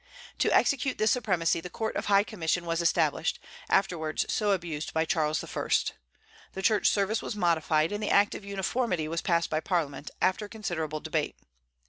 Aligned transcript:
To 0.39 0.51
execute 0.51 0.97
this 0.97 1.11
supremacy, 1.11 1.61
the 1.61 1.69
Court 1.69 1.95
of 1.95 2.07
High 2.07 2.23
Commission 2.23 2.65
was 2.65 2.81
established, 2.81 3.39
afterwards 3.69 4.25
so 4.29 4.49
abused 4.51 4.95
by 4.95 5.05
Charles 5.05 5.43
I. 5.43 5.47
The 6.53 6.63
Church 6.63 6.87
Service 6.89 7.21
was 7.21 7.35
modified, 7.35 7.91
and 7.91 8.01
the 8.01 8.09
Act 8.09 8.33
of 8.33 8.43
Uniformity 8.43 9.07
was 9.07 9.21
passed 9.21 9.51
by 9.51 9.59
Parliament, 9.59 10.09
after 10.19 10.47
considerable 10.47 11.01
debate. 11.01 11.35